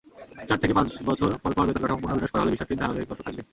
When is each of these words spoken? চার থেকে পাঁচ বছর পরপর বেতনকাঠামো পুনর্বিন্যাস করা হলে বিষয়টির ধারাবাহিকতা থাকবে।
চার 0.47 0.59
থেকে 0.61 0.73
পাঁচ 0.77 0.87
বছর 1.05 1.29
পরপর 1.43 1.67
বেতনকাঠামো 1.67 2.01
পুনর্বিন্যাস 2.01 2.31
করা 2.31 2.41
হলে 2.41 2.53
বিষয়টির 2.55 2.79
ধারাবাহিকতা 2.81 3.15
থাকবে। 3.19 3.41